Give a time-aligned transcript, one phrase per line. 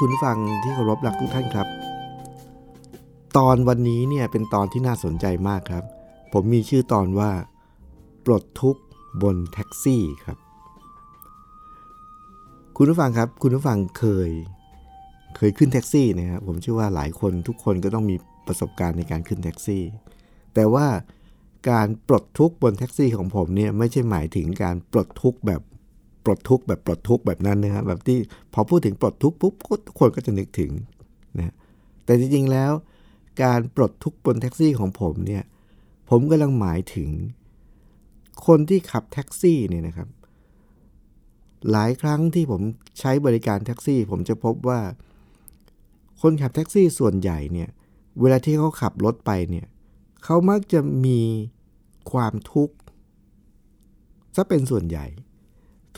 [0.00, 1.68] คุณฟังที่เคารพรักทุกท่านครับ
[3.36, 5.84] ตอนวันนี้เนี่ยเป็นตอนที่น่าสนใจมากครับ
[6.32, 7.30] ผมมีชื่อตอนว่า
[8.26, 8.82] ปลดทุกข์
[9.22, 10.38] บนแท็กซี่ครับ
[12.76, 14.30] คุณผู้ฟังครับ คุณผู้ฟังเคย
[15.36, 18.16] เคยขึ้นแท็กซี่นะครับผมเชื่อว่าหลายคนทุกคนก็ต้องมี
[18.46, 19.82] ประสบการณ์ในการขึ้นแท็กซี่
[20.54, 20.86] แต่ว่า
[21.70, 25.62] การปลดทุกข์บนแท็กซี่ของผมเนี่ยไม่ใช่หมายถึงการปลดทุกข์แบบ
[26.26, 28.18] ปลดทุกข์แบบปลดทุกข์แบบนั้นนะครับแบบที่
[28.54, 29.54] พอพูดถึงปลดทุกข์ปุ๊บ
[29.86, 30.72] ทุกคนก็จะนึกถึง
[31.38, 31.54] นะ
[32.04, 32.72] แต่จริงๆแล้ว
[33.42, 35.44] การปลดทุกข์บนแท็กซี่ของผมเนี่ย
[36.10, 37.10] ผมกำลังหมายถึง
[38.46, 40.08] คนที่ขับแท็กซี่เนี่ยนะครับ
[41.70, 42.62] หลายครั้งที่ผม
[43.00, 44.80] ใช้บริการแท็กซี่ ผมจะพบว่า
[46.22, 47.68] คนขับแท็กซี่ส่วนใหญ่เนี่ย
[48.20, 49.66] เวลาที่เขาขับรถไปเนี่ย
[50.24, 51.20] เขามักจะมี
[52.12, 52.74] ความทุกข์
[54.36, 55.06] ซะเป็นส่วนใหญ่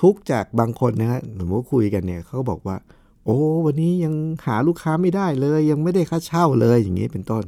[0.01, 2.77] ทุกจากบางคนนะฮะสมมติคุยกันเนี่ยเขาบอกว่า
[3.25, 4.15] โอ้วันนี้ยัง
[4.47, 7.45] หาลูกค้าไม่ได้เลย ยังไม่ได้ค่าเช่าเลยอย่างนี้เป็นต้น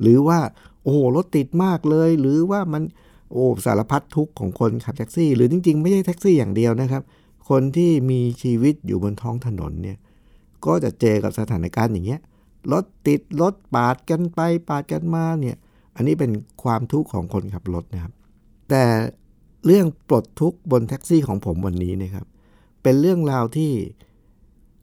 [0.00, 0.38] หรือว่า
[0.84, 2.82] โอ้รถติดมากเลย หรือว่ามัน
[3.32, 7.02] โอ้สารพัดทุกข์ของคนขับแท็กซี่ หรือจริง ๆ ไม่ใช่แท็กซี่อย่างเดียวนะครับ
[7.48, 9.98] คนที่มีชีวิตอยู่บนท้องถนนเนี่ย
[10.66, 12.20] ก็จะเจอกับสถานการณ์อย่างเงี้ย
[12.72, 15.56] รถติดรถปาดกันไปปาดกันมาเนี่ย
[15.96, 16.30] อันนี้เป็น
[16.62, 18.12] ความทุกข์ของคนขับรถนะครับ
[18.70, 18.84] แต่
[19.64, 22.26] เรื่องปลดทุกข์บนแท็กซี่ของผมวันนี้นะครับ
[22.82, 23.72] เป็นเรื่องราวที่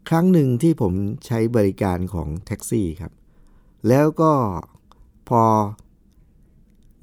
[0.09, 0.93] ครั้งหนึ่งที่ผม
[1.25, 3.11] ใช้บริการของแท็กซี่ครับ
[3.87, 4.31] แล้วก็
[5.29, 5.43] พอ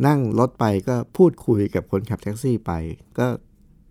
[0.06, 2.72] นั่งรถไปก็พูดคุยกับคนขับแท็กซี่ไป
[3.18, 3.26] ก็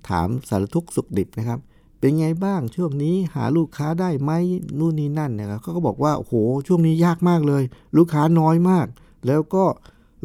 [0.10, 1.60] ถามสารทุกข์สุขดิบนะครับ
[2.00, 4.32] เป็นไงบ้างช่วงนี้หาลูกค้าได้ไหม
[4.80, 6.34] นู่นนี่นั่นนะครับเขาก็บอกว่าโอ้โห
[6.68, 7.64] ช่วงนี้ยากมากเลย
[7.98, 8.88] ลูกค้าน้อยมาก
[9.28, 9.64] แล้วก็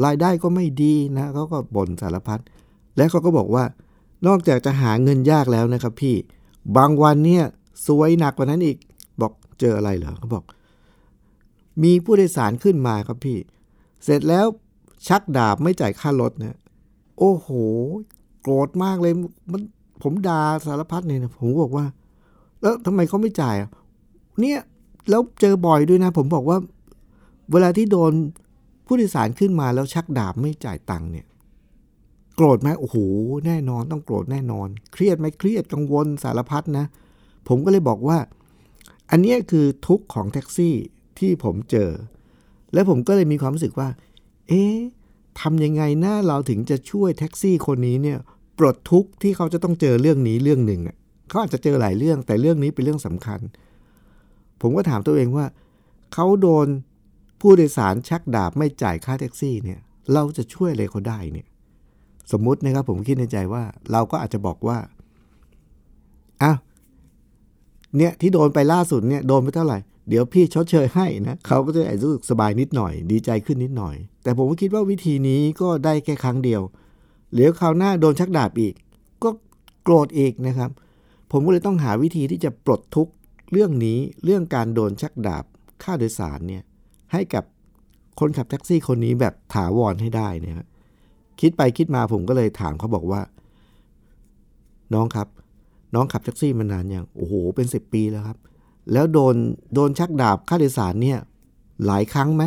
[0.05, 2.41] รายได้ก็ไม่ดีนะเขาก็บ่นสารพัด
[2.97, 3.65] และเขาก็บอกว่า
[4.27, 6.17] นอกจากจะหาเงินยากแล้วนะครับพี่
[6.77, 7.45] บางวันเนี่ย
[7.87, 8.77] สวยหนักกว่านั้นอีก
[9.21, 10.45] บอกเจออะไรเหรอเขาบอก
[11.83, 13.39] มีผู้โดยสารขึ้นมาครับพี่
[14.05, 14.47] เสร็จแล้ว
[15.09, 16.59] ชักดาบไม่จ่ายค่ารถนะ
[17.19, 17.49] โอ้โห
[18.43, 19.13] โกรธมากเลย
[19.53, 19.63] มัน
[20.03, 21.87] ผมด่าสารพัดเนี่ยนะผมบอกว่า
[22.61, 23.71] แล้วทำไมเขาไม่จ่ายอะ
[24.41, 24.61] เนี่ย
[25.11, 26.59] แล้วเจอบ่อยด้วยนะ ผมบอกว่า
[27.53, 28.13] เวลาที่โดน
[28.87, 31.27] ผู้โดยสารขึ้นมาแล้วชักดาบไม่จ่ายตังค์เนี่ย
[32.35, 32.97] โกรธไหมโอ้โห
[33.47, 36.87] แน่นอนต้องโกรธแน่นอน เครียดไหมเครียดกังวลสารพัดนะ
[37.49, 38.19] ผมก็เลยบอกว่า
[39.11, 40.75] อันนี้คือทุกข์ของแท็กซี่
[41.19, 41.91] ที่ผมเจอ
[42.73, 43.89] และผมก็เลยมีความรู้สึกว่า
[44.49, 44.77] เอ๊ะ
[45.41, 48.19] ทำยังไงนะเราถึงจะช่วยแท็กซี่คนนี้เนี่ย
[48.59, 50.97] ปลดทุกข์ที่เขาจะต้องเจอเรื่องนี้เรื่องหนึ่งอะ
[51.29, 53.41] เขาอาจจะเจอหลายเรื่องแต่เรื่องนี้เป็นเรื่องสำคัญ
[54.61, 55.47] ผมก็ถามตัวเองว่า
[56.15, 56.67] เขาโดน
[57.41, 59.81] ผู้โดยสารชักดาบไม่จ่ายค่าแท็กซี่เนี่ย
[60.13, 61.47] เราจะช่วยอะไรเขาได้เนี่ย
[62.33, 63.63] สมมุตินะครับผมคิดในใจว่า
[63.93, 64.79] เราก็อาจจะบอกว่า
[66.43, 66.59] อ้าว
[67.97, 69.79] เนี่ยที่โดนไปล่าสุดเนี่ยโดนไปเท่าไหร่
[70.09, 76.63] เดี๋ยวพี่ชดเชยให้นะเขาก็จะรู้สึกสบายนิดหน่อย ดีใจขึ้นนิดหน่อย แต่ผมก็คิดว่าวิธีนี้ก็ได้แค่ครั้งเดียว
[77.35, 78.75] เดี๋ยวคราวหน้าโดนชักดาบอีก
[79.23, 79.31] ก็
[79.85, 80.71] โกรธอีกนะครับ
[81.33, 83.13] ผมก็เลยต้องหาวิธีที่จะปลดทุกข์
[83.53, 85.45] เรื่องนี้เรื่องการโดนชักดาบ
[85.83, 86.63] ค่าโดยสารเนี่ย
[87.13, 87.45] ให้กับ
[88.21, 90.67] คนขับแท็กซี่คนนี้แบบถาวรให้ได้เนี่ยครับ
[91.41, 93.21] คิดไปคิดมาผมก็เลยถามเขาบอกว่า
[94.95, 95.29] น้องครับ
[95.95, 98.39] น้องขับแท็กซี่มานานยังโอ้โห เป็นสิบปีแล้วครับ
[98.93, 99.35] แล้วโดน
[99.75, 101.19] โดนชักดาบค่าโดยสารเนี่ย
[101.87, 102.45] หลายครั้งไหม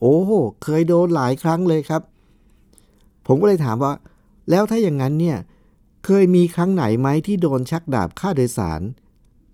[0.00, 0.30] โอ้โห
[0.62, 2.02] เคยโดนหลายครั้งเลยครับ
[3.26, 3.92] ผมก็เลยถามว่า
[4.50, 5.38] แล้วถ้าอย่างนั้นเนี่ย
[6.04, 8.80] เคยมีครั้งไหนไหมที่โดนชักดาบค่าโดยสาร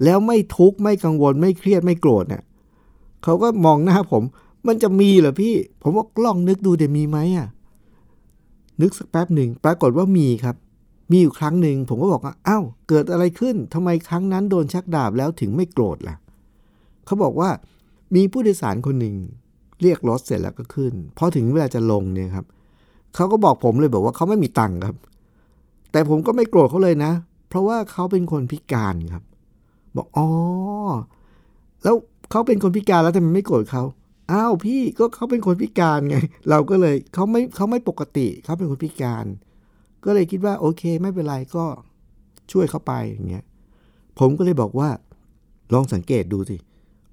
[0.04, 2.42] แล้วไม่ทุกข์ไม่กังวลไม่เครียดไม่โกรธเนี่ย
[3.24, 4.22] เขาก็มองหน้าผม
[4.66, 7.48] มันจะมีเหรอพี่ ผมว่ากล้องนึกดูเดี๋ยวมีไหมอะ
[8.80, 10.56] นึกสักแป๊บหนึ่งปรากฏว่ามีครับ
[11.10, 16.16] มีอยู่ครั้งหนึ่งผมก็บอกว่าอ้าวเกิดอะไรขึ้นทำไมครั้งนั้นโดนชักดาบแล้วถึงไม่โกรธล่ะ
[17.06, 17.50] เขาบอกว่า
[18.14, 19.16] มีผู้โดยสารคนหนึ่ง
[19.82, 22.46] เรียกรถเสร็จแล้วก็ขึ้นพอถึงเวลาจะลงเนี่ยครับ
[23.14, 24.96] เขาก็บอกผมเลยบอกว่าเขาไม่มีตังค์ครับ
[25.92, 27.12] แต่ผมก็ไม่โกรธเขาเลยนะ
[27.48, 29.24] เพราะว่าเขาเป็นคนพิการครับ
[29.96, 30.28] บอกอ๋อ
[31.82, 31.96] แล้ว
[32.30, 33.82] เขาเป็นคนพิการแล้วทำไมไม่โกรธเขา
[34.32, 36.16] อ้าวพี่ก็เขาเป็นคนพิการไง
[36.50, 39.24] เราก็เลยเขาไม่เขาไม่ปกติเขาเป็นคนพิการ
[40.04, 41.64] ก็เลยคิดว่าโอเคไม่เป็นไรก็
[42.52, 43.44] ช่วยเขาไปอย่างเงี้ย
[44.18, 44.90] ผมก็เลยบอกว่า
[45.72, 46.56] ลองสังเกตดูสิ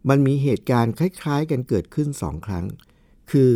[0.10, 2.66] มันมีเหตุการณ์คล้าย ๆ กันเกิดขึ้นสองครั้ง
[3.32, 3.52] คือ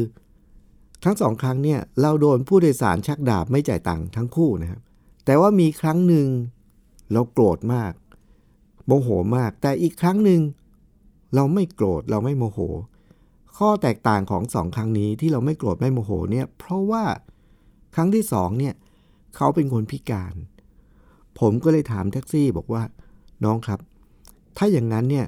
[1.03, 4.81] ทั้งสองครั้งเนี่ยเราโดนผู้โดยสารชักดาบไม่จ่ายตังค์ทั้งคู่นะครับ
[5.25, 6.27] แต่ว่ามีครั้งหนึ่ง
[7.12, 7.94] เราโกรธมาก
[8.85, 10.41] โมโหมาก แต่อีกครั้งหนึ่ง
[11.35, 12.59] เราไม่โกรธเราไม่โมโห
[13.59, 17.03] ข้อแตกต่างของสองครั้งนี้ที่เราไม่โกรธไม่โมโหเนี่ยเพราะว่า
[17.95, 18.73] ครั้งที่สองเนี่ย
[19.35, 20.33] เขาเป็นคนพิการ
[21.39, 22.83] ผมก็เลยถามแท็กซี่บอกว่า
[23.44, 23.79] น้องครับ
[24.57, 25.27] ถ้าอย่างนั้นเนี่ย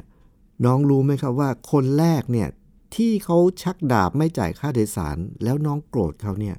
[0.66, 2.48] น้องรู้ไหมครับว่าคนแรกเนี่ย
[2.96, 6.56] ที่เขาชักดาบไม่จ่ายค่าโดยสาร แล้วน้องโกรธเขาเนี่ย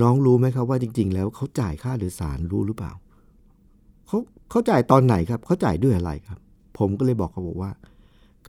[0.00, 2.92] น้องรู้ไหมครับว่าจริง ๆ แล้วเขาจ่ายค่าโดยสารรู้หรือเปล่า
[4.06, 4.18] เขา
[4.50, 6.38] เขาจ่ายตอนไหนครับเขาจ่ายด้วยอะไรครับ
[6.78, 7.70] ผมก็เลยบอกเขาบอกว่า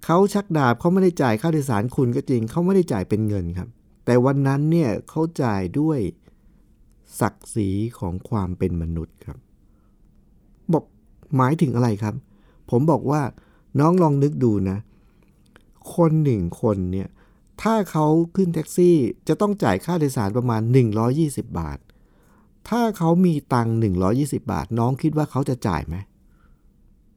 [0.05, 3.69] เขาชักดาบเขาไม่ได้จ่ายค่าโดยสารคุณก็จริง เขาไม่ได้จ่ายเป็นเงินครับ
[4.05, 5.99] แต่วันนั้นเนี่ยเขาจ่ายด้วย
[7.19, 7.69] ศักดิ์ศรี
[7.99, 9.37] ของความเป็นมนุษย์ครับ
[10.73, 10.85] บอก
[11.37, 12.15] หมายถึงอะไรครับ
[12.69, 13.21] ผมบอกว่า
[13.79, 14.77] น้องลองนึกดูนะ
[15.95, 17.09] คนหนึ่งคนเนี่ย
[17.61, 18.05] ถ้าเขา
[18.35, 18.95] ขึ้นแท็กซี่
[19.27, 20.61] จะต้องจ่ายค่าโดยสารประมาณ
[21.09, 21.79] 120 บาท
[22.69, 23.75] ถ้าเขามีตังค์
[24.09, 25.95] 120 บาท น้องคิดว่าเขาจะจ่ายไหม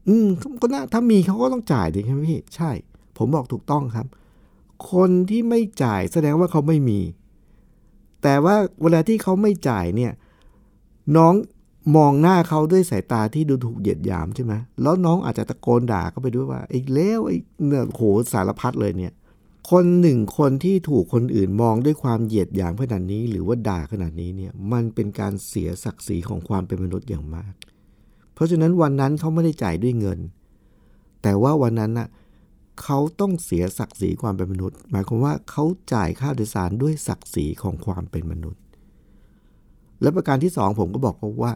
[0.09, 0.27] อืม
[0.63, 2.71] ก็น่าถ้ามีเขาก็ต้องจ่ายดิครับพี่ ใช่
[3.17, 4.07] ผมบอกถูกต้องครับ
[4.93, 7.01] คนที่ไม่จ่ายแสดงว่าเขาไม่มี
[8.23, 10.13] แต่ว่าเวลาที่เขาไม่จ่ายเนี่ย
[11.17, 11.35] น้อง
[11.97, 14.53] มองหน้าเขาด้วยสายตาที่ดูถูกเหยียดหยามใช่ไหม
[14.83, 17.37] แล้วน้องอาจจะตะโกนด่าเขาไปด้วยว่าไอ้เลวไอ้
[17.67, 18.03] เนี่ยโห
[18.33, 19.13] สารพัดเลยเนี่ย
[19.71, 27.53] คนหนึ่งคนที่ถูกคนอื่นมองด้วยความเหยียดหยามขนาดนี้ หรือว่าด่าขนาดนี้เนี่ย มันเป็นการเสียศักดิ์ศรีของความเป็นมนุษย์อย่างมาก
[28.35, 30.19] เพราะฉะนั้นวันนั้นเขาไม่ได้จ่ายด้วยเงิน
[31.23, 32.09] แต่ว่าวันนั้นน่ะ
[32.83, 35.65] เขาต้องเสียศักดิ์ศรีความเป็นมนุษย์ หมายความว่าเขา
[35.95, 38.63] จ่ายค่าโดยสารด้วยศักดิ์ศรีของความเป็นมนุษย์
[40.03, 41.53] และประการที่สองผมก็บอกเขาว่า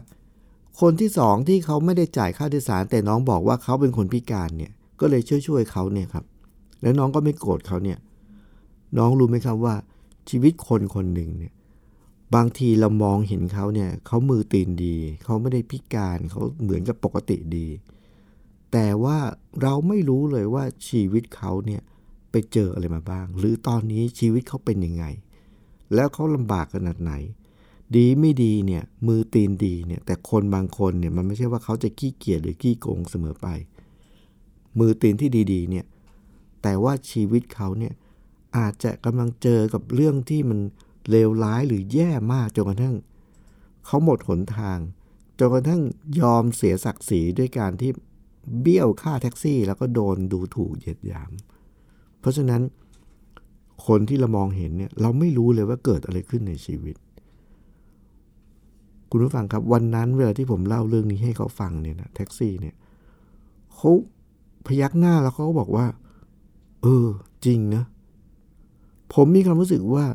[0.81, 6.25] คนที่สองที่เขาไม่ได้จ่ายค่าโดยสาร แต่น้องบอกว่าเขาเป็นคนพิการเนี่ยก็เลยช่วยช่วยเขาเนี่ยครับ
[6.81, 7.97] แล้วน้องก็ไม่โกรธเขาเนี่ย
[8.97, 9.75] น้องรู้ไหมครับว่า
[10.29, 11.53] ชีวิตคนคนหนึ่งเนี่ย
[12.35, 17.67] บางทีเรามองเห็นเขาเนี่ยเขามือตีนดี เขาไม่ได้พิการเขาเหมือนกับปกติดี
[18.71, 19.17] แต่ว่า
[19.61, 21.81] เราไม่รู้เลยว่าชีวิตเขาเนี่ย
[22.31, 25.05] ไปเจออะไรมาบ้าง หรือตอนนี้ชีวิตเขาเป็นยังไง
[25.93, 27.13] แล้วเขาลำบากขนาดไหน
[27.95, 33.47] ดีไม่ดีเนี่ยมือตีนดีเนี่ยแต่คนบางคนเนี่ยมันไม่ใช่ว่าเขาจะขี้เกียจหรือขี้โกงเสมอไป
[34.79, 35.85] มือตีนที่ดีๆเนี่ย
[36.61, 37.93] แต่ว่าชีวิตเขาเนี่ย
[38.57, 40.59] อาจจะกำลังเจอกับเรื่องที่มัน
[41.09, 42.95] เลวร้ายหรือแย่มากจนกระทั่ง
[43.85, 44.79] เขาหมดหนทาง
[45.39, 45.81] จนกระทั่ง
[46.19, 47.91] ยอมเสียศักดิ์ศรีด้วยการที่
[48.61, 51.31] เบี้ยวค่าแท็กซี่ แล้วก็โดนดูถูกเหยียดหยาม
[52.19, 52.61] เพราะฉะนั้น
[53.87, 56.95] คนที่เรามองเห็นเนี่ยเราไม่รู้เลยว่าเกิดอะไรขึ้นในชีวิต
[59.09, 62.75] คุณผู้ฟังครับวันนั้นเวลาที่ผมเล่าเรื่องนี้ให้เขาฟังเนี่ยนะแท็กซี่เนี่ย
[63.75, 63.91] เขา
[64.67, 65.85] พยักหน้าแล้วเขาก็บอกว่า
[66.81, 67.07] เออ
[67.45, 67.83] จริงนะ
[69.13, 70.05] ผมมีความรู้สึกว่า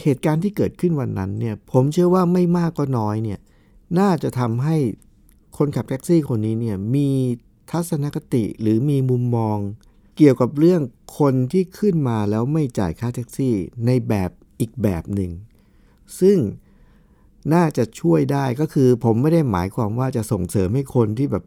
[0.00, 3.38] เหตุการณ์ที่เกิดขึ้นวันนั้นเนี่ยผมเชื่อว่าไม่มากก็น้อยเนี่ย
[3.98, 4.76] น่าจะทำให้
[5.56, 7.08] คนขับแท็กซี่คนนี้เนี่ยมี
[7.70, 9.58] ทัศนคติหรือมีมุมมอง
[10.16, 10.82] เกี่ยวกับเรื่อง
[11.18, 13.54] คนที่ขึ้นมาแล้วไม่จ่ายค่าแท็กซี่
[13.86, 14.30] ในแบบ
[14.60, 15.30] อีกแบบหนึ่ง
[16.20, 16.38] ซึ่ง
[17.54, 21.44] น่าจะช่วยได้ก็คือผมไม่ได้หมายความว่าจะส่งเสริมให้คนที่แบบ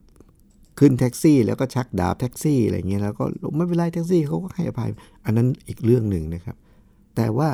[0.80, 3.24] ขึ้นแท็กซี่ แล้วก็ชักดาบแท็กซี่อะไรเงี้ยแล้วก็
[3.56, 4.90] ไม่เป็นไรแท็กซี่เขาก็ให้อภัย
[5.26, 6.56] อันนั้นอีกเรื่องหนึ่งนะครับ
[7.16, 7.50] แต่ว่า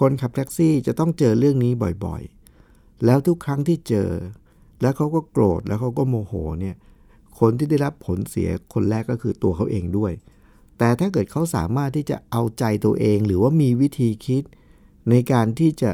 [0.00, 1.72] คนขับแท็กซี่จะต้องเจอเรื่องนี้
[2.04, 4.10] บ่อยๆ แล้วทุกครั้งที่เจอ
[4.82, 6.76] แล้วเขาก็โกรธแล้วเขาก็โมโหเนี่ย
[7.40, 10.12] คนที่ได้รับผลเสียคนแรกก็คือตัวเขาเองด้วย
[10.78, 14.42] แต่ถ้าเกิดเขาสามารถที่จะเอาใจตัวเอง หรือว่ามีวิธีคิด
[15.10, 15.90] ในการที่จะ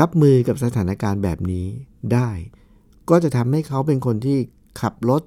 [0.00, 1.66] รับมือกับสถานการณ์แบบนี้
[2.12, 2.30] ได้
[3.10, 4.38] ก็จะทำให้เขาเป็นคนที่
[4.80, 5.22] ขับรถ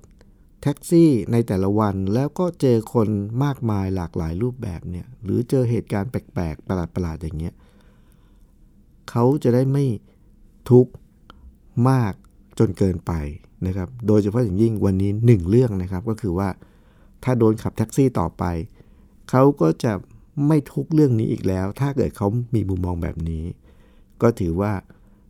[0.62, 3.08] แท็กซี่ในแต่ละวันแล้วก็เจอคน
[3.44, 7.56] มากมายหลากหลายรูปแบบเนี่ยหรือเจอเหตุการณ์แปลกๆ ประหลาดๆ อย่างเงี้ย
[9.10, 9.86] เขาจะได้ไม่
[10.70, 10.92] ทุกข์
[11.90, 12.14] มาก
[12.60, 13.14] จนเกินไป
[13.68, 16.50] นะครับ โดยเฉพาะอย่างยิ่งวันนี้หนึ่งเรื่องนะครับก็คือว่า
[17.24, 18.44] ถ้าโดนขับแท็กซี่ต่อไป
[19.30, 19.94] เขาก็จะ
[20.48, 23.44] ไม่ทุกเรื่องนี้อีกแล้ว ถ้าเกิดเขามีมุมมองแบบนี้
[24.22, 24.74] ก็ถือว่า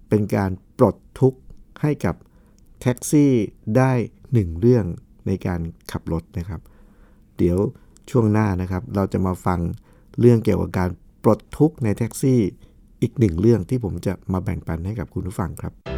[0.09, 1.39] เป็นการปลดทุกข์
[1.81, 2.15] ให้กับ
[2.81, 3.31] แท็กซี่
[3.77, 3.91] ได้
[4.33, 4.85] หนึ่งเรื่อง
[5.29, 5.59] ในการ
[5.91, 6.61] ขับรถนะครับ
[7.37, 7.57] เดี๋ยว
[8.09, 9.59] ช่วงหน้านะครับ เราจะมาฟัง
[10.19, 10.89] เรื่องเกี่ยวกับการ
[11.23, 12.39] ปลดทุกข์ในแท็กซี่
[13.01, 15.88] อีกหนึ่งเรื่องที่ผมจะมาแบ่งปันให้กับคุณผู้ฟังครับ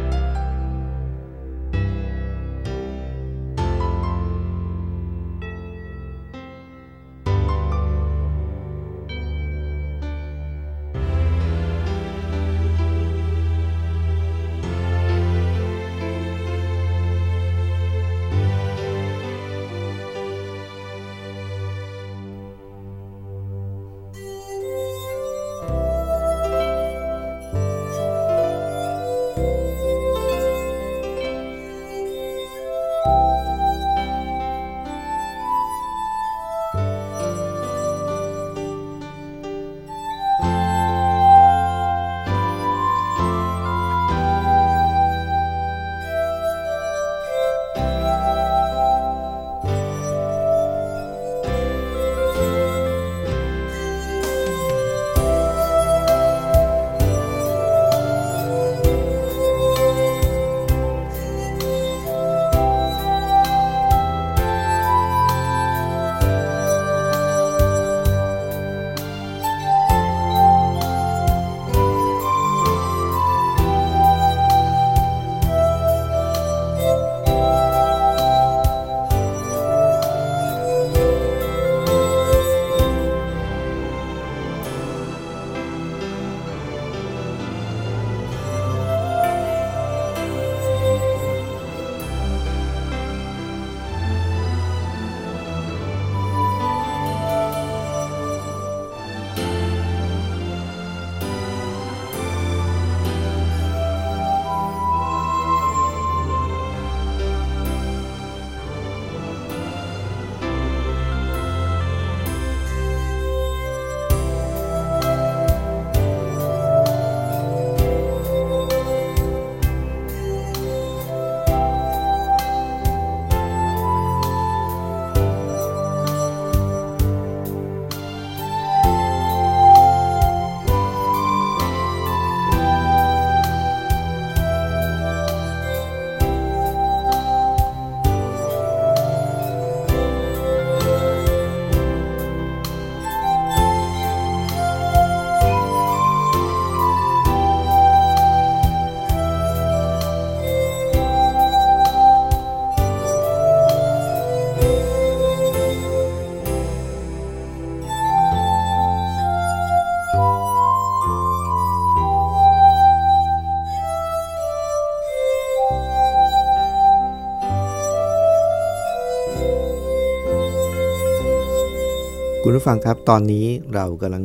[172.62, 174.24] ผู้ฟังครับ ตอนนี้เรากำลัง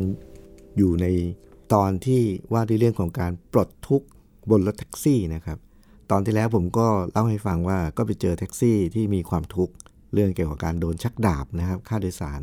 [0.78, 1.06] อยู่ใน
[1.74, 2.22] ตอนที่
[2.54, 4.08] ว่าด้วยเรื่องของการปลดทุกข์
[4.50, 5.58] บนรถแท็กซี่นะครับ
[6.12, 9.74] ตอนที่แล้วผมก็เล่าให้ฟังว่าก็ไปเจอแท็กซี่ที่มีความทุกข์
[10.14, 12.42] เรื่องเกี่ยวกับการโดนชักดาบนะครับ ค่าโดยสาร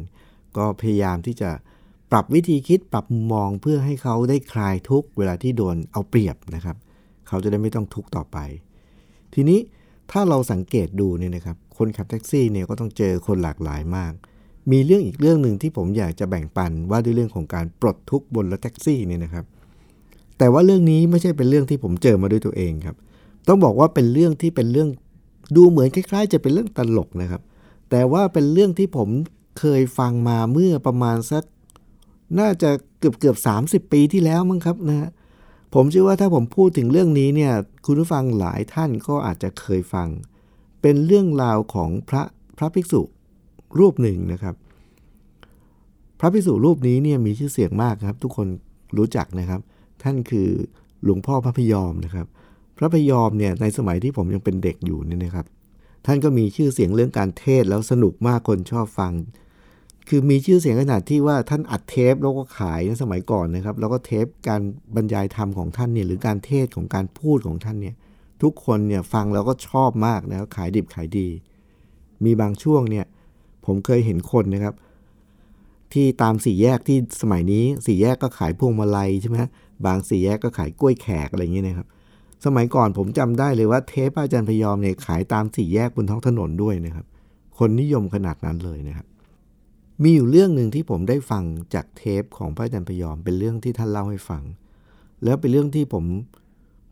[0.57, 1.51] ก็พยายามที่จะ
[2.11, 6.77] ปรับวิธีคิดปรับมุมมองเพื่อให้เขาได้คลายทุกข์เวลาที่โดนเอาเปรียบนะครับ
[7.29, 8.39] เขาจะได้ไม่ต้องทุกข์ต่อไป
[9.35, 9.59] ทีนี้
[10.11, 14.15] ถ้าเราสังเกตดูเนี่ยนะครับ คนขับแท็กซี่เนี่ยก็ต้องเจอคนหลากหลายมาก
[14.71, 19.45] มีเรื่องอีกเรื่องหนึ่งที่ผมอยากจะแบ่งปันว่าด้วยเรื่องของการปลดทุกข์บนรถแท็กซี่เนี่ยนะครับ
[20.39, 22.97] แต่ว่าเรื่องนี้ไม่ใช่เป็นเรื่องที่ผมเจอมาด้วยตัวเองครับ
[23.49, 24.89] ต้องบอกว่าเป็นเรื่องที่เป็นเรื่อง
[25.57, 27.43] ดูเหมือนคล้ายๆ จะเป็นเรื่องตลกนะครับ
[27.91, 29.09] แต่ว่าเป็นเรื่องที่ผม
[29.59, 31.45] เคยฟังมาเมื่อประมาณสัก
[32.39, 33.57] น่าจะเกือบเกือบสา
[33.93, 35.11] ปีที่แล้วมั้งครับนะฮะ
[35.75, 37.53] ผมเชื่อว่าถ้าผมพูดถึงเรื่องนี้เนี่ย
[37.85, 40.09] คุณผู้ฟังหลายท่านก็อาจจะเคยฟัง
[40.83, 42.23] เป็นเรื่องราวของพระ
[42.59, 43.01] พระภิกษุ
[43.79, 44.55] รูปหนึ่งนะครับ
[46.19, 48.47] พระภิกษุรูปนี้เนี่ยมีชื่อเสียงมากครับ ทุกคน
[48.99, 49.61] รู้จักนะครับ
[50.03, 50.49] ท่านคือ
[51.05, 52.27] หลวงพ่อพระพยอมนะครับ
[52.79, 55.47] พระพยอมเนี่ยในสมัยที่ผมยังเป็นเด็กอยู่เนี่ยนะครับ
[56.07, 59.13] ท่านก็มีชื่อเสียงเรื่องการเทศแล้วสนุกมากคนชอบฟัง
[60.09, 64.61] คือมีชื่อเสียงขนาดที่ว่าท่านอัดเทปแล้วก็ขายในสมัยก่อนนะครับ แล้วก็เทปการ
[64.97, 67.95] บรรยายธรรมของท่านเนี่ยหรือการเทศของการพูดของท่านเนี่ย
[68.43, 71.29] ทุกคนเนี่ยฟังแล้วก็ชอบมากนะขายดิบขายดี
[72.25, 73.07] มีบางช่วงเนี่ย
[73.67, 74.75] ผมเคยเห็นคนนะครับ
[75.93, 79.37] ที่ตามสี่แยกที่สมัยนี้สี่แยกก็ขายพวงมาลัยใช่ไหม
[79.87, 81.89] บางสี่แยกก็ขายกล้วยแขกอะไรอย่างเงี้ยนะครับ
[82.45, 87.07] สมัยก่อนผมจำได้เลยว่าเทปอาจารย์พยอมเนี่ยขายตามสี่แยกบนท้องถนนด้วยนะครับ
[87.59, 89.07] คนนิยมขนาดนั้นเลยนะครับ
[90.03, 91.45] มีอยู่เรื่องหนึ่งที่ผมได้ฟัง
[91.75, 94.43] จากเทปของพระอาจารย์พยอม เป็นเรื่องที่ท่านเล่าให้ฟัง
[95.25, 96.05] แล้วเป็นเรื่องที่ผม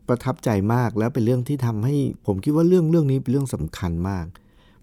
[0.07, 4.25] ประทับใจมากแล้วเป็นเรื่องที่ทำให้ผมคิดว่าเรื่องเรื่องนี้เป็นเรื่องสำคัญมาก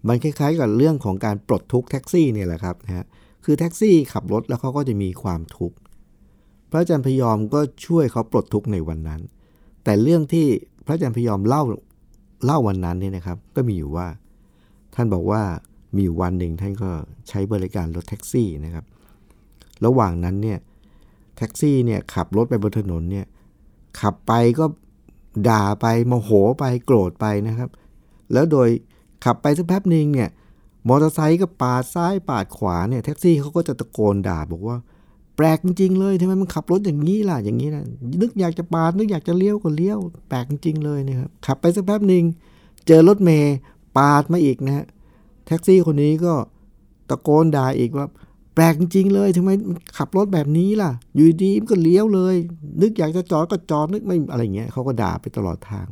[0.07, 3.05] มันคล้ายๆกับเรื่องของการปลดทุกข์แท็กซี่เนี่ยแหละครับนะฮะ
[3.45, 5.77] คือแท็กซี่ขับรถแล้วเขาก็จะมีความทุกข์
[6.69, 9.21] พระอาจารย์พยอมก็ช่วยเขาปลดทุกข์ในวันนั้น
[9.83, 10.47] แต่เรื่องที่
[10.85, 11.63] พระอาจารย์พยอมเล่า
[12.45, 14.07] เล่าวันนั้นเนี่ยนะครับ ก็มีอยู่ว่า
[14.95, 15.41] ท่านบอกว่า
[15.97, 16.89] มีวันหนึ่งท่านก็
[17.29, 18.85] ใช้บริการรถแท็กซี่นะครับ
[19.85, 20.59] ระหว่างนั้นเนี่ย
[21.37, 23.25] แท็กซี่เนี่ยขับรถไปบนถนนเนี่ย
[23.99, 24.65] ขับไปก็
[25.49, 26.29] ด่าไปโมโห
[26.59, 27.69] ไปโกรธไปนะครับ
[28.33, 28.69] แล้วโดย
[29.25, 30.29] ขับไปสักแป๊บหนึ่งเนี่ย
[30.87, 34.77] มอเตอร์ไซค์ก็ปาดซ้ายปาดขวาเนี่ยแท็กซี่เขาก็จะตะโกนด่าบอกว่า
[35.37, 37.83] แปลกจริง ๆ เลยทำไมมันขับรถอย่างนี้ล่ะอย่างนี้นะ
[38.21, 39.99] นึกอยากจะปาดนึกอยากจะเลี้ยวก็เลี้ยว
[40.29, 42.23] แปลกจริงๆเลยนะครับขับไปสักแป๊บหนึ่ง
[42.87, 43.55] เจอรถเมย์
[43.97, 44.85] ปาดมาอีกนะฮะ
[45.47, 46.33] แท็กซี่คนนี้ก็
[47.09, 48.07] ตะโกนด่าอีกว่า
[48.55, 52.35] แปลกจริงๆเลยทำไมมันขับรถแบบนี้ล่ะ อยู่ดีมันก็เลี้ยวเลย
[52.81, 55.87] นึกอยากจะจอดก็จอดนึกไม่อะไรเงี้ยเขาก็ด่าไปตลอดทาง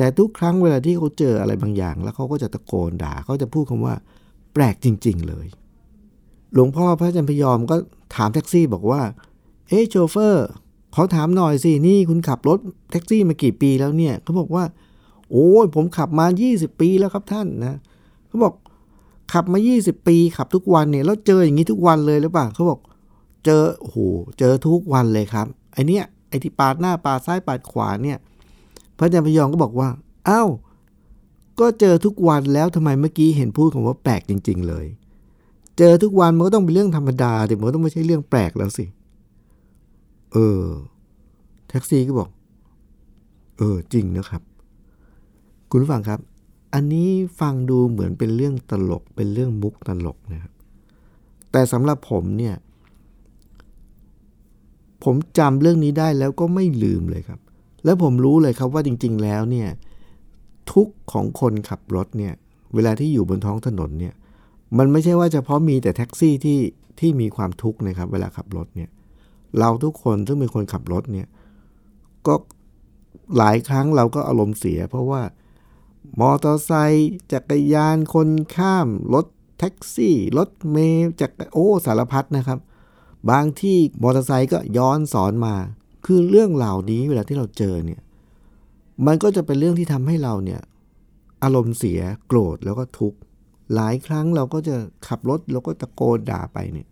[0.00, 3.94] แต่ทุกครั้งเวลาที่เขาเจออะไรบางอย่าง แล้วเขาก็จะตะโกนด่าเขาจะพูดคำว่า
[4.54, 5.46] แปลกจริง ๆ เลย
[6.54, 7.76] หลวงพ่อพระอาจารย์พยอมก็
[8.16, 9.02] ถามแท็กซี่บอกว่า
[9.68, 10.46] เอ๊ะโชเฟอร์
[10.94, 12.58] ขอถามหน่อยสินี่คุณขับรถ
[12.90, 14.64] แท็กซี่มากี่ปีแล้วเนี่ยเขาบอกว่า
[15.30, 17.76] โอ้ยผมขับมา 20 ปีแล้วครับท่านนะ
[18.26, 18.54] เขาบอก
[19.32, 22.80] ขับมา 20 ปีขับทุกวันเนี่ยแล้วเจออย่างนี้ทุกวันเลยหรือเปล่าเขาบอก
[23.44, 23.98] เจอโอ้โห
[24.38, 28.18] เจอทุกวันเลยครับไอเนี้ยไอที่ปาดหน้าปาดซ้ายปาดขวาเนี่ย
[29.00, 29.88] พระอาจารย์พยอมก็บอกว่า
[30.28, 30.48] อ้าว
[31.60, 34.86] ก็เจอทุกวันแล้วทำไมเมื่อกี้เห็นพูดคำว่าแปลกจริง ๆ เลย
[35.78, 38.84] เจอทุกวันมันก็ต้องเป็นเรื่องธรรมดาแต่มันก็ต้องไม่ใช่เรื่องแปลกแล้วสิ
[40.32, 40.64] เออ
[41.68, 42.28] แท็กซี่ก็บอก
[43.58, 44.42] เออ จริงนะครับ
[45.70, 46.20] คุณฟังครับ
[46.74, 47.08] อันนี้
[47.40, 50.52] ฟังดูเหมือนเป็นเรื่องตลก เป็นเรื่องมุกตลกนะครับ
[51.52, 52.54] แต่สำหรับผมเนี่ย
[55.04, 57.40] ผมจำเรื่องนี้ได้แล้วก็ไม่ลืมเลยครับ
[57.84, 59.68] แล้วผมรู้เลยครับว่าจริง ๆ แล้วเนี่ย
[60.72, 62.34] ทุกของคนขับรถเนี่ย
[62.74, 64.14] เวลาที่อยู่บนท้องถนนเนี่ย
[64.78, 66.60] มันไม่ใช่ว่าเฉพาะมีแต่แท็กซี่ที่
[67.00, 68.90] ที่มีความทุกข์นะครับ เวลาขับรถเนี่ย
[69.58, 71.26] เราทุกคนซึ่งเป็นคนขับรถเนี่ย
[72.26, 72.34] ก็
[73.36, 75.22] หลายครั้งเราก็อารมณ์เสีย เพราะว่า
[76.20, 79.26] มอเตอร์ไซค์จักรยานคนข้ามรถ
[79.58, 82.58] แท็กซี่รถเมล์จักรโอ้สารพัดนะครับ
[83.30, 85.54] บางที่มอเตอร์ไซค์ก็ย้อนสอนมา
[86.04, 88.00] คือเรื่องเหล่านี้เวลาที่เราเจอเนี่ย
[89.06, 90.60] มันก็จะเป็นเรื่องที่ทำให้เราเนี่ย
[91.42, 93.18] อารมณ์เสียโกรธแล้วก็ทุกข์
[93.74, 96.88] หลายครั้งเราก็จะขับรถแล้วก็ตะโกนด่าไปเนี่ย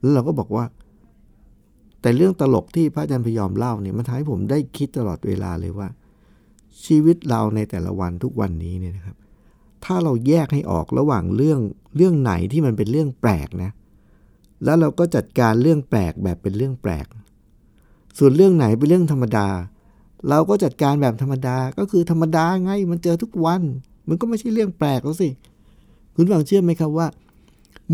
[0.00, 0.64] แล้วเราก็บอกว่า
[2.00, 5.88] แต่เรื่องตลกที่พระอาจารย์พยอมเล่าเนี่ยมันทำให้ผมได้คิดตลอดเวลาเลยว่า
[6.84, 9.16] ชีวิตเราในแต่ละวันทุกวันนี้เนี่ยนะครับ
[9.84, 11.60] ถ้าเราแยกให้ออกระหว่างเรื่อง
[11.96, 13.70] เรื่องไหนที่มันเป็นเรื่องแปลกนะ
[14.64, 17.06] แล้วเราก็จัดการเรื่องแปลกแบบเป็นเรื่องแปลก
[18.18, 19.46] ส่วนเรื่องไหนเป็นเรื่องธรรมดา
[20.28, 23.62] เราก็จัดการแบบธรรมดาก็คือธรรมดาไงมันเจอทุกวัน
[24.08, 25.28] มันก็ไม่ใช่เรื่องแปลกแล้วสิ
[26.14, 27.06] คุณฟังเชื่อไหมครับว่า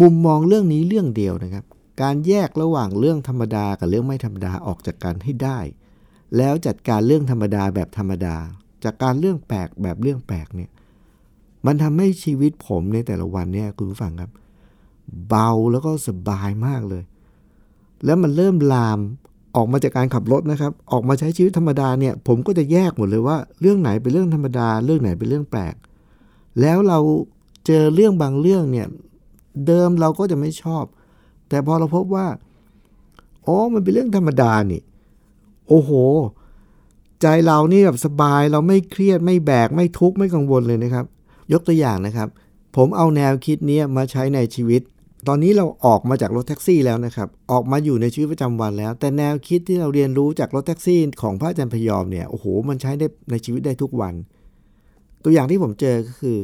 [0.00, 1.64] มุมมองเรื่องนี้เรื่องเดียวนะครับ
[2.02, 5.58] การแยกระหว่างเรื่องธรรมดากับเรื่องไม่ธรรมดาออกจากกันให้ได้
[6.36, 8.36] แล้วจัดการเรื่องธรรมดาแบบธรรมดา
[8.84, 10.70] จากการเรื่องแปลกแบบเรื่องแปลกเนี่ย
[11.66, 14.30] มันทำให้ชีวิตผมในแต่ละวันเนี่ยคุณผู้ฟังครับ
[15.28, 17.02] เบาแล้วก็สบายมากเลย
[18.04, 18.98] แล้วมันเริ่มลาม
[19.56, 25.74] ออกมาจากการขับรถนะครับ ออกมาใช้ชีวิตธรรมดาเนี่ย ผมก็จะแยกหมดเลยว่า เรื่องไหนเป็นเรื่องธรรมดา เรื่องไหนเป็นเรื่องแปลก
[26.60, 26.98] แล้วเรา
[27.66, 28.86] เจอเรื่องบางเรื่องเนี่ย
[29.66, 30.84] เดิมเราก็จะไม่ชอบ
[31.48, 32.26] แต่พอเราพบว่า
[33.46, 34.82] อ๋อมันเป็นเรื่องธรรมดานี่
[35.68, 35.90] โอ้โห
[37.20, 41.04] ใจเรานี่แบบสบายเราไม่เครียดไม่แบกไม่ทุกข์ไม่กังวลเลยนะครับ
[41.52, 42.28] ยกตัวอย่างนะครับ
[42.76, 44.82] ผมเอาแนวคิดนี้มาใช้ในชีวิต
[45.26, 54.14] ตอนนี้เราออกมาจากรถแท็กซี่แล้วนะครับ ออกมาอยู่ในชีวิตประจำวันแล้ว แต่แนวคิดที่เราเรียนรู้จากรถแท็กซี่ของพระอาจารย์พยอมเนี่ย โอ้โห มันใช้ได้ในชีวิตได้ทุกวัน
[55.22, 56.36] ตัวอย่างที่ผมเจอก็คือ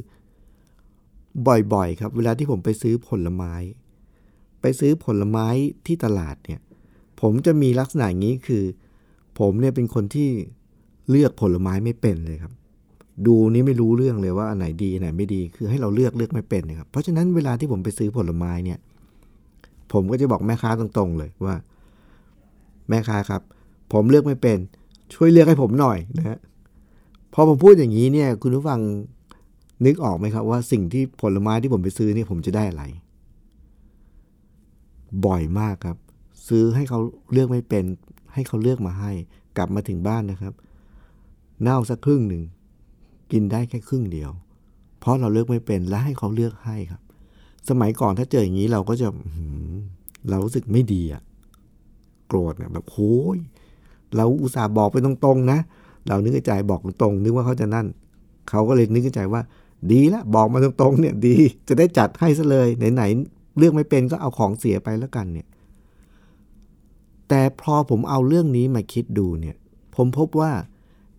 [1.72, 3.54] บ่อยๆ ครับ เวลาที่ผมไปซื้อผลไม้
[4.60, 5.46] ไปซื้อผลไม้
[5.86, 6.60] ที่ตลาดเนี่ย
[7.20, 8.64] ผมจะมีลักษณะอย่างนี้คือ
[9.38, 10.28] ผมเนี่ยเป็นคนที่
[11.10, 12.52] เลือกผลไม้ไม่เป็นเลยครับ
[13.26, 18.78] ดูนี่ไม่รู้เรื่องเลยว่าอันไหนดีอันไหนไม่ดี คือให้เราเลือกเลือกไม่เป็นนะครับ เพราะฉะนั้นเวลาที่ผมไปซื้อผลไม้เนี่ย
[19.92, 21.56] ผมก็จะบอกแม่ค้าตรงๆเลยว่า
[22.88, 23.42] แม่ค้าครับ
[23.92, 24.58] ผมเลือกไม่เป็น
[25.14, 26.38] ช่วยเลือกให้ผมหน่อยนะฮะ
[27.34, 28.80] พอผมพูดอย่างนี้เนี่ย คุณผู้ฟัง
[29.86, 32.84] นึกออกไหมครับ ว่าสิ่งที่ผลไม้ที่ผมไปซื้อเนี่ยผมจะได้อะไร
[35.26, 35.96] บ่อยมากครับ
[36.48, 37.00] ซื้อให้เขา
[37.32, 37.84] เลือกไม่เป็น
[38.34, 39.12] ให้เขาเลือกมาให้
[39.56, 40.54] กลับมาถึงบ้านนะครับ
[41.62, 42.42] เน่าสักครึ่งหนึ่ง
[43.32, 44.30] กินได้แค่ครึ่งเดียว
[45.00, 47.00] เพราะเราเลือกไม่เป็นและให้เขาเลือกให้ครับ
[47.68, 49.06] สมัยก่อนถ้าเจออย่างนี้เราก็จะ
[50.30, 51.22] เรารู้สึกไม่ดีอะ
[52.26, 53.38] โกรธเนี่ยแบบโอ้ย
[54.16, 55.58] เราอุตส่าห์บอกไปตรงๆนะ
[56.08, 57.86] เรานึกใจบอกตรงๆนึกว่าเขาจะนั่น
[58.50, 59.42] เขาก็เลยนึกใจว่า
[59.92, 61.36] ดีละบอกมาตรงๆ เนี่ยดี
[61.68, 65.46] จะได้จัดให้ซะเลยไหนๆเลือกไม่เป็นก็เอาของเสียไปแล้วกันเนี่ย
[67.28, 69.56] แต่พอผมเอาเรื่องนี้มาคิดดูเนี่ย
[69.96, 70.52] ผมพบว่า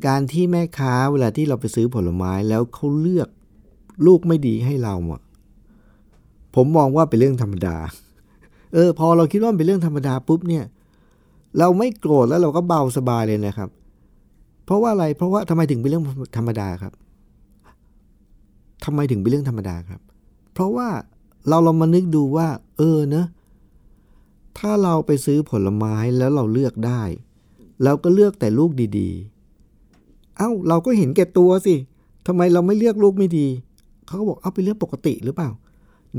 [0.07, 3.29] การที่แม่ค้าเวลาที่เราไปซื้อผลไม้แล้วเขาเลือก
[4.05, 5.21] ลูกไม่ดีให้เราอะ
[6.55, 7.75] ผมมองว่าเป็นเรื่องธรรมดา
[8.73, 10.65] เออ พอเราคิดว่าเป็นเรื่องธรรมดาปุ๊บเนี่ย
[11.59, 13.69] เราไม่โกรธแล้วเราก็เบาสบายเลยนะครับ
[14.65, 16.05] เพราะว่าอะไร เพราะว่าทำไมถึงเป็นเรื่อง
[16.37, 16.93] ธรรมดาครับ
[18.85, 20.01] ทำไมถึงเป็นเรื่องธรรมดาครับ
[20.53, 20.89] เพราะว่า
[21.49, 23.25] เราลองมานึกดูว่า เออเนะ
[24.57, 27.01] ถ้าเราไปซื้อผลไม้แล้วเราเลือกได้
[27.83, 29.34] เราก็เลือกแต่ลูกดีๆ
[30.37, 31.75] เอ้า เราก็เห็นแก่ตัวสิ
[32.27, 33.47] ทำไมเราไม่เลือกลูกไม่ดี
[34.07, 35.49] เขาก็บอกเอาเป็นเรื่องปกติหรือเปล่า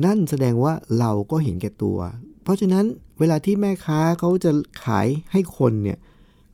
[0.04, 1.98] นั่นแสดงว่าเราก็เห็นแก่ตัว
[2.42, 2.84] เพราะฉะนั้น
[3.18, 4.50] เวลาที่แม่ค้าเขาจะ
[4.84, 5.98] ขายให้คนเนี่ย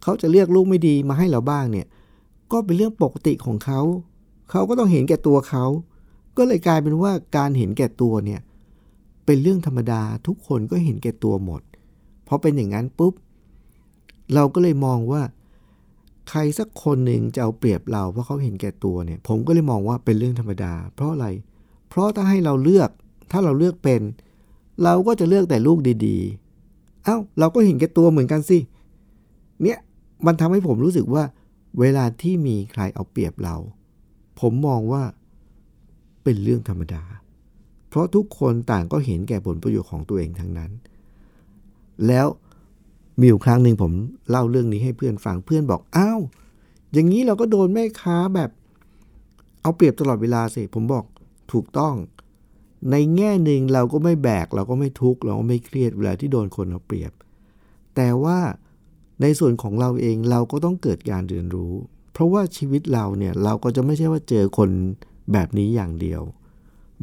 [0.02, 1.86] เขาจะเลือกลูกไม่ดีมาให้เราบ้างเนี่ย
[2.52, 3.80] ก็เป็นเรื่องปกติของเขา
[4.50, 5.64] เขาก็ต้องเห็นแก่ตัวเขา
[6.36, 8.40] ก็เลยกลายเป็นว่าการเห็นแก่ตัวเนี่ย
[9.26, 11.62] เป็นเรื่องธรรมดาทุกคนก็เห็นแก่ตัวหมด
[12.26, 13.14] พอเป็นอย่างนั้นปุ๊บ
[14.34, 15.22] เราก็เลยมองว่า
[16.34, 21.26] ใครสักคนหนึ่งจะเอาเปรียบเราเพราะเขาเห็นแก่ตัวเนี่ย ผมก็เลยมองว่าเป็นเรื่องธรรมดา เพราะอะไร
[21.88, 22.90] เพราะถ้าให้เราเลือก
[23.32, 24.00] ถ้าเราเลือกเป็น
[24.84, 28.58] เราก็จะเลือกแต่ลูกดีๆ เอา้า เราก็เห็นแก่ตัวเหมือนกันสิ
[29.62, 29.78] เนี่ย
[30.26, 31.24] มันทำให้ผมรู้สึกว่า
[31.80, 33.56] เวลาที่มีใครเอาเปรียบเรา
[34.40, 35.02] ผมมองว่า
[36.22, 37.02] เป็นเรื่องธรรมดา
[37.88, 40.70] เพราะทุกคนต่างก็เห็นแก่ผลประโยชน์ของตัวเองทั้งนั้น
[42.06, 42.26] แล้ว
[43.18, 43.92] มีอยู่ครั้งหนึ่งผม
[44.30, 46.20] เล่าเรื่องนี้ให้เพื่อนฟังเพื่อนบอกอ้าว
[46.92, 48.50] อย่างนี้เราก็โดนแม่ค้าแบบ
[49.62, 51.04] เอาเปรียบตลอดเวลาสิผมบอก
[51.52, 51.94] ถูกต้อง
[52.90, 57.12] ในแง่หนึ่งเราก็ไม่แบก เราก็ไม่ทุกข์เราก็ไม่เครียดเวลาที่โดนคนเอาเปรียบ
[57.96, 58.38] แต่ว่า
[59.22, 61.72] ในส่วนของเราเองเราก็ต้องเกิดการเรียนรู้
[62.12, 64.70] เพราะว่าชีวิตเราเนี่ยเราก็จะไม่ใช่ว่าเจอคน
[65.32, 66.22] แบบนี้อย่างเดียว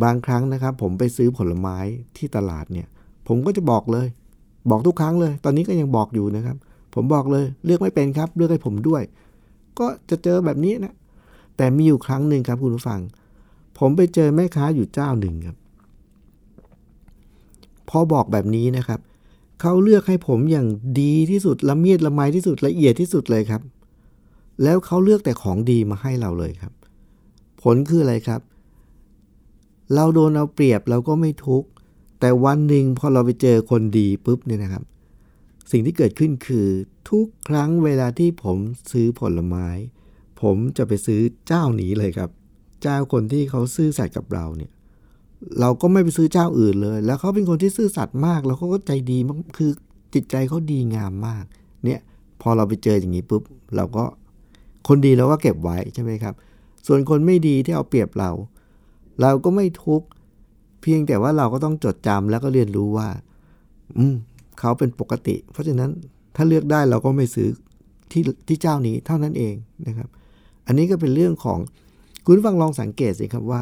[0.04, 1.78] บางครั้งนะครับ ผมไปซื้อผลไม้
[2.17, 2.88] ที่ตลาดเนี่ย
[3.28, 4.08] ผมก็จะบอกเลย
[4.69, 6.58] บอกทุกครั้งเลย ตอนนี้ก็ยังบอกอยู่นะครับ
[6.93, 9.04] ผมบอกเลยเลือกไม่เป็นครับ เลือกให้ผมด้วย
[9.80, 10.93] ก็จะเจอแบบนี้นะ
[11.58, 13.00] แต่มีอยู่ครั้งหนึ่งครับคุณผู้ฟัง
[13.78, 15.58] ผมไปเจอแม่ค้าอยู่เจ้าหนึ่งครับ
[17.89, 19.00] พอบอกแบบนี้นะครับ
[19.62, 20.67] เขาเลือกให้ผมอย่าง
[21.02, 23.62] ดีที่สุดละเมียดละไมที่สุดละเอียดที่สุดเลยครับ
[24.63, 26.74] แล้วเขาเลือกแต่ของดีมาให้เราเลยครับ
[27.62, 28.41] ผลคืออะไรครับ
[29.93, 31.69] เราโดนเอาเปรียบเราก็ไม่ทุกข์
[32.20, 34.84] แต่วันหนึ่งพอเราไปเจอคนดีปุ๊บเนี่ยนะครับ
[35.72, 36.68] สิ่งที่เกิดขึ้นคือ
[37.10, 38.58] ทุกครั้งเวลาที่ผม
[38.92, 39.68] ซื้อผลไม้
[40.42, 42.30] ผมจะไปซื้อเจ้านี้เลยครับ
[42.82, 44.72] เจ้าคนที่เขาซื่อสัตย์กับเราเนี่ย
[45.60, 49.72] เราก็ไม่ไปซื้อเจ้าอื่นเลย แล้วเขาเป็นคนที่ซื่อสัตย์มาก แล้วเขาก็ใจดีมากคือ
[50.14, 51.46] จิตใจเขาดีงามมาก
[51.86, 52.00] เนี่ย
[52.42, 53.44] พอเราไปเจออย่างนี้ปุ๊บ
[53.76, 54.04] เราก็
[54.88, 56.34] คนดีเราก็เก็บไว้ใช่ไหมครับ
[56.88, 58.32] ส่วนคนไม่ดีที่เอาเปรียบเรา
[59.22, 60.08] เราก็ไม่ทุกข์
[60.82, 63.10] เพียงแต่ว่าเราก็ต้องจดจำแล้วก็เรียนรู้ว่า
[63.98, 64.15] อืม
[64.60, 65.92] เขาเป็นปกติ เพราะฉะนั้น
[66.36, 67.50] ถ้าเลือกได้เราก็ไม่ซื้อ
[68.12, 69.56] ที่ที่เจ้านี้เท่านั้นเอง
[69.88, 70.10] นะครับ
[70.68, 71.60] อันนี้ก็เป็นเรื่องของ
[72.26, 73.62] คุณฟังลองสังเกตสิครับว่า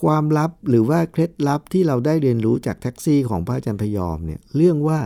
[0.00, 5.00] ความลับหรือว่าเคล็ดลับที่เราได้เรียนรู้จากแท็กซี่ของพระอาจารย์พยอมเนี่ยเรื่องว่า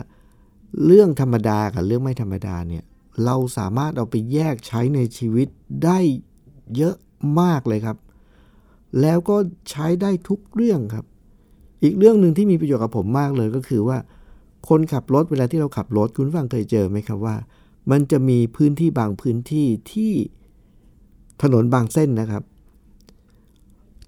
[0.87, 2.85] เรื่องธรรมดากับเรื่องไม่ธรรมดาเนี่ย
[3.25, 5.49] เราสามารถเอาไปแยกใช้ในชีวิต
[5.85, 5.99] ได้
[6.77, 6.97] เยอะ
[7.41, 7.97] มากเลยครับ
[9.01, 9.37] แล้วก็
[9.71, 11.05] ใช้ได้ทุกเรื่องครับ
[11.83, 13.99] อีกเรื่องหนึ่งที่มีประโยชน์กับผมมากเลยก็คือว่า
[14.69, 17.37] คนขับรถเวลาที่เราขับรถคุณฟังเคยเจอไหมครับว่า
[17.91, 20.13] มันจะมีพื้นที่บางพื้นที่ที่
[21.43, 22.43] ถนนบางเส้นนะครับ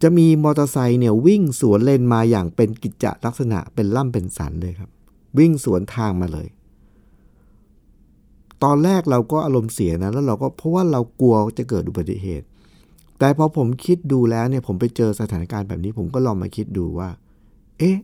[0.03, 4.91] จะมีมอเตอร์ไซค์เนี่ยวิ่งสวนเลนมาอย่างเป็นกิจจลักษณะเป็นล่ำเป็นสันเลยครับ
[5.39, 6.49] วิ่งสวนทางมาเลย
[8.65, 12.47] ตอนแรกเราก็อารมณ์เสียนะแล้วเราก็เพราะว่าเรากลัวจะเกิดอุบัติเหตุ
[13.19, 17.09] แต่พอผมคิดดูแล้วเนี่ยผมไปเจอสถานการณ์แบบนี้ ผมก็ลองมาคิดดูว่า
[17.79, 17.97] เอ๊ะ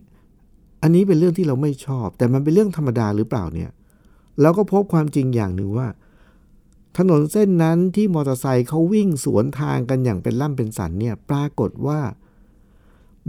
[0.81, 3.71] อันนี้เป็นเรื่องที่เราไม่ชอบ แต่มันเป็นเรื่องธรรมดาหรือเปล่าเนี่ย
[4.41, 5.87] เราก็พบความจริงอย่างหนึ่งว่า
[6.97, 11.99] ถนนเส้นนั้นที่มอเตอร์ไซค์เขาวิ่งสวนทางกันอย่างเป็นล่ำเป็นสันเนี่ยปรากฏว่า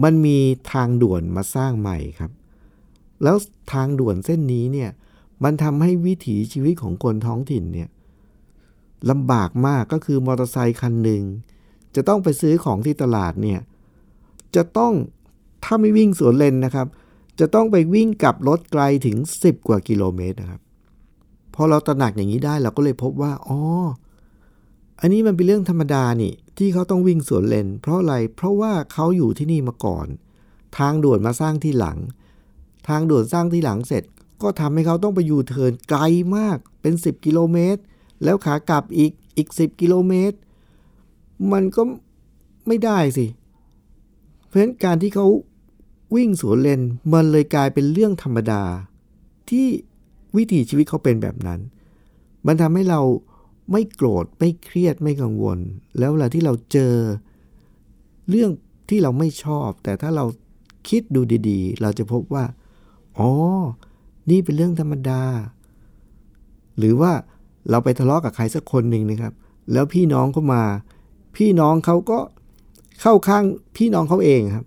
[0.03, 0.39] มันมี
[0.73, 2.31] ทางด่วนมาสร้างใหม่ครับ
[3.23, 3.37] แล้ว
[3.73, 4.91] ทางด่วนเส้นนี้เนี่ย
[5.45, 7.89] มันทำให้วิถีชีวิตของคนท้องถิ่นเนี่ย
[9.11, 11.23] ลำบากมากก็คือมอเตอร์ไซค์คันหนึ่ง
[11.97, 13.61] จะต้องไปซื้อของที่ตลาดเนี่ย
[14.57, 14.93] จะต้อง
[15.65, 16.87] ถ้าไม่วิ่งสวนเลนนะครับ
[17.41, 20.61] จะต้องไปวิ่งกลับรถไกลถึง 10 กว่ากิโลเมตรนะครับ
[21.55, 23.61] พอเราตระหนักอย่างนี้ได้เราก็เลยพบว่าอ๋อ
[25.01, 30.07] อันนี้มันเป็นเรื่องธรรมดานี่ที่เขาต้องวิ่งสวนเลน เพราะอะไรเพราะว่าเขาอยู่ที่นี่มาก่อน
[30.79, 31.99] ทางด่วนมาสร้างที่หลัง
[32.89, 34.05] ทางด่วนสร้างที่หลังเสร็จ
[34.43, 36.01] ก็ทำให้เขาต้องไปอยู่เทินไกล
[36.37, 37.81] มากเป็น 10 กิโลเมตร
[38.25, 40.37] แล้วขากลับอีกอีก 10 กิโลเมตร
[41.53, 41.83] มันก็
[42.67, 43.27] ไม่ได้สิ
[44.47, 45.27] เพราะฉะนั้นการที่เขา
[46.15, 46.81] วิ่งสวนเลน
[47.13, 48.63] มันเลยกลายเป็นเรื่องธรรมดา
[49.51, 49.67] ที่
[50.37, 51.61] วิถีชีวิตเขาเป็นแบบนั้น
[52.47, 53.01] มันทำให้เรา
[53.73, 55.59] ไม่โกรธไม่เครียดไม่กังวล
[55.99, 56.95] แล้วเวลาที่เราเจอ
[58.29, 58.51] เรื่อง
[58.89, 60.25] ที่เราไม่ชอบ แต่ถ้าเรา
[60.89, 62.45] คิดดูดีๆ เราจะพบว่า
[63.19, 63.31] อ๋อ
[64.31, 65.23] นี่เป็นเรื่องธรรมดา
[66.79, 67.13] หรือว่า
[67.71, 69.33] เราไปทะเลาะกับใครสักคนหนึ่งนะครับ
[69.73, 70.63] แล้วพี่น้องเขามา
[71.37, 72.19] พี่น้องเขาก็
[73.01, 73.45] เข้าข้าง
[73.77, 74.67] พี่น้องเขาเองครับ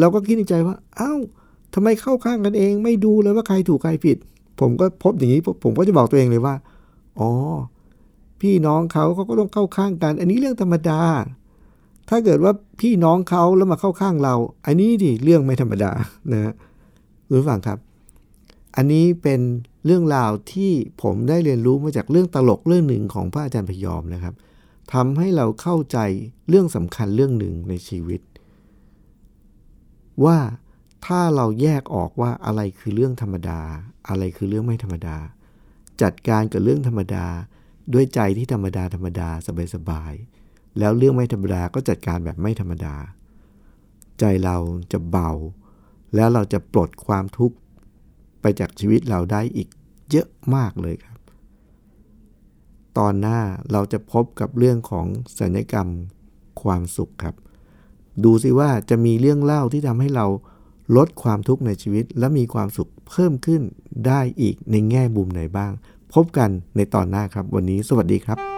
[0.00, 1.14] เราก็คิดในใจว่าเอา้า
[1.74, 4.16] ทำไมเข้าข้างกันเอง ไม่ดูเลยว่าใครถูกใครผิด
[4.60, 6.54] ผมก็พบอย่างนี้ผมก็จะบอกตัวเองเลยว่า
[7.18, 7.30] อ๋อ
[8.40, 11.00] พี่น้องเขาเขาก็ต้องเข้าข้างกัน อันนี้เรื่องธรรมดา
[12.08, 14.34] ถ้าเกิดว่าพี่น้องเขาแล้วมาเข้าข้างเรา
[14.66, 15.90] อันนี้ดิเรื่องไม่ธรรมดา
[16.32, 16.52] นะ
[17.26, 17.78] คุณผู้ฟังครับ
[18.76, 19.40] อันนี้เป็น
[19.86, 24.34] เรื่องราวที่ผมได้เรียนรู้มาจากเรื่องตลกเรื่องหนึ่งของพระอาจารย์พยอมนะครับ
[24.92, 25.98] ทำให้เราเข้าใจ
[26.48, 28.20] เรื่องสำคัญเรื่องหนึ่งในชีวิต
[30.24, 30.38] ว่า
[31.06, 33.60] ถ้าเราแยกออกว่าอะไรคือเรื่องธรรมดา
[34.08, 35.16] อะไรคือเรื่องไม่ธรรมดา
[36.02, 37.26] จัดการกับเรื่องธรรมดา
[37.94, 39.28] ด้วยใจที่ธรรมดาธรรมดา
[39.74, 42.94] สบายๆแล้วเรื่องไม่ธรรมดาก็จัดการแบบไม่ธรรมดา
[44.18, 44.56] ใจเรา
[44.92, 45.30] จะเบา
[46.14, 47.56] แล้วเราจะปลดความทุกข์
[48.40, 49.68] ไปจากชีวิตเราได้อีก
[50.10, 51.07] เยอะมากเลยครับ
[52.98, 53.40] ตอนหน้า
[53.72, 55.06] เราจะพบกับเรื่องของ
[55.38, 55.88] สัญญกรรม
[56.62, 57.34] ความสุขครับ
[58.24, 60.26] ดูสิว่าจะมีเรื่องเล่าที่ทำให้เรา
[60.96, 63.62] ลดความทุกข์ในชีวิต และมีความสุขเพิ่มขึ้น
[64.06, 65.72] ได้อีกในแง่มุมไหนบ้าง
[66.14, 68.57] พบกันในตอนหน้าครับ วันนี้สวัสดีครับ